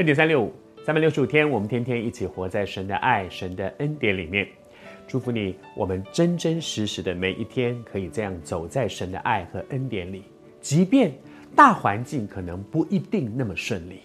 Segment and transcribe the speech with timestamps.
[0.00, 0.50] 恩典三六五，
[0.82, 4.48] 三百六十五天，我们天天一起活在神的爱、神的恩典里面。
[5.06, 10.22] 祝福你，我们真真实实的每一天可以这样走在神的爱和恩典里，
[10.58, 11.12] 即便
[11.54, 14.00] 大环境可能不一定那么顺利。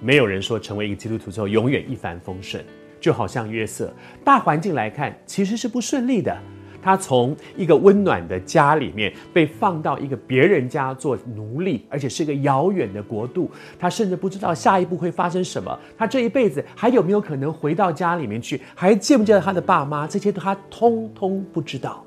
[0.00, 2.64] 没有人说成为一个基督徒之后永远一帆风顺，
[3.00, 3.94] 就好像约瑟，
[4.24, 6.36] 大环境来看其实是不顺利的。
[6.82, 13.50] 他从一个温暖的家里面被放到一个别人家做奴隶，而且是一个遥远的国度。
[13.78, 15.78] 他甚至不知道下一步会发生什么。
[15.96, 18.60] 他这一辈子还有没有可能回到家里面去？
[18.74, 20.06] 还见不见到他的爸妈？
[20.06, 22.04] 这些他通通不知道。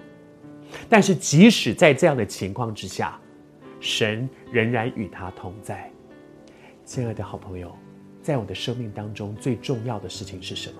[0.87, 3.19] 但是即使在这样的情况之下，
[3.79, 5.91] 神仍然与他同在。
[6.85, 7.75] 亲爱的好朋友，
[8.21, 10.75] 在我的生命当中最重要的事情是什么？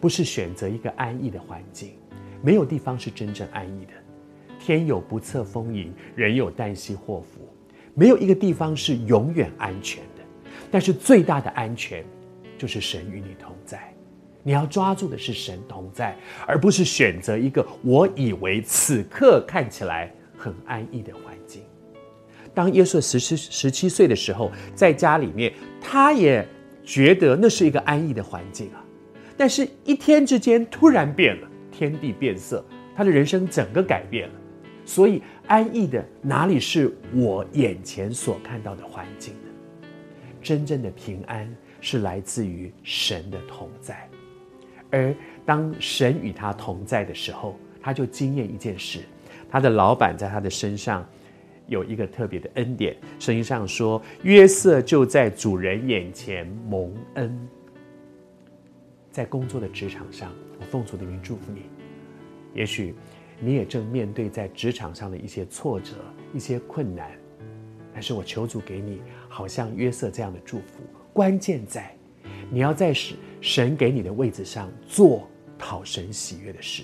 [0.00, 1.92] 不是选择一个安逸的环境。
[2.42, 3.92] 没有地方是真正安逸的，
[4.60, 7.40] 天有不测风云，人有旦夕祸福，
[7.94, 10.22] 没有一个地方是永远安全的。
[10.70, 12.04] 但是最大的安全，
[12.58, 13.92] 就是神与你同在。
[14.42, 21.62] 你要抓住的是神同在，而不是选择一个我以为此刻看起来很安逸的环境。
[22.54, 26.46] 当耶稣十七十七岁的时候，在家里面，他也
[26.84, 28.84] 觉得那是一个安逸的环境啊，
[29.36, 31.48] 但是一天之间突然变了。
[31.76, 34.34] 天地变色，他的人生整个改变了。
[34.86, 39.88] 所以，安逸的哪里是我眼前所看到的环境呢？
[40.40, 44.08] 真正的平安是来自于神的同在。
[44.90, 49.00] 而当神与他同在的时候，他就经验一件事：
[49.50, 51.06] 他的老板在他的身上
[51.66, 52.96] 有一个特别的恩典。
[53.18, 57.48] 圣经上说，约瑟就在主人眼前蒙恩，
[59.16, 60.30] 在工作的职场上。
[60.60, 61.62] 我奉主的名祝福你，
[62.52, 62.94] 也许
[63.40, 65.92] 你也正面对在职场上的一些挫折、
[66.34, 67.10] 一些困难，
[67.94, 70.82] 但是我求主给你，好像约瑟这样的祝福。
[71.14, 71.90] 关键在
[72.50, 72.92] 你要在
[73.40, 75.26] 神给你的位置上做
[75.58, 76.82] 讨神喜悦的事。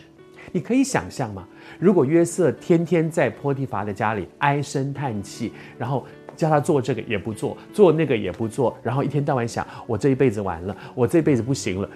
[0.53, 1.47] 你可以想象吗？
[1.79, 11.89] 如果约瑟天天在波提乏的家里唉声叹气，然后叫他做这个也不做，做那个也不做，然后一天到晚想：我这一辈子完了，我这辈子不行了。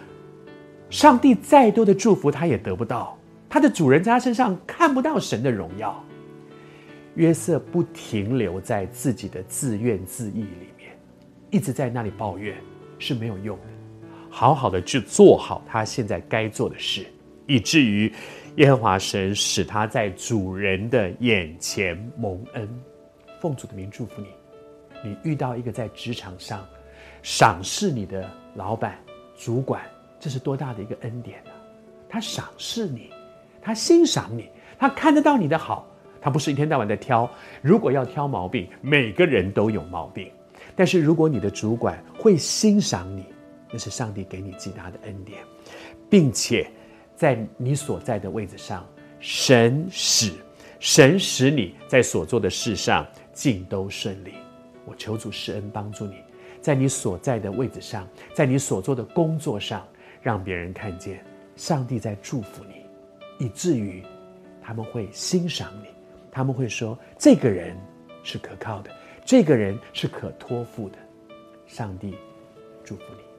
[0.88, 3.18] 上帝再多的祝福，他也得不到。
[3.48, 6.02] 他的主人在他身上看不到神的荣耀。
[7.14, 10.96] 约瑟不停留在自己的自怨自艾里面，
[11.50, 12.56] 一直在那里抱怨
[12.98, 13.64] 是没有用的。
[14.28, 17.06] 好好的去做好他现在该做的事，
[17.46, 18.12] 以至于
[18.56, 22.68] 耶和华神使他在主人的眼前蒙恩。
[23.40, 26.66] 奉主的名祝福你，你遇到一个在职场上
[27.22, 28.98] 赏识你的老板、
[29.38, 29.80] 主管。
[30.26, 31.52] 这是多大的一个恩典呢？
[32.08, 33.12] 他赏识你，
[33.62, 35.86] 他欣赏你，他看得到你的好，
[36.20, 37.30] 他不是一天到晚在挑。
[37.62, 40.28] 如果要挑毛病，每个人都有毛病。
[40.74, 43.24] 但是如果你的主管会欣赏你，
[43.70, 45.38] 那是上帝给你极大的恩典，
[46.10, 46.68] 并且
[47.14, 48.84] 在你所在的位置上，
[49.20, 50.32] 神使
[50.80, 54.32] 神使你在所做的事上尽都顺利。
[54.86, 56.16] 我求主施恩帮助你，
[56.60, 58.04] 在你所在的位置上，
[58.34, 59.86] 在你所做的工作上。
[60.26, 62.84] 让别人看见上帝在祝福你，
[63.38, 64.02] 以至于
[64.60, 65.86] 他们会欣赏你，
[66.32, 67.78] 他们会说这个人
[68.24, 68.90] 是可靠的，
[69.24, 70.98] 这个人是可托付的。
[71.68, 72.12] 上帝
[72.82, 73.35] 祝福你。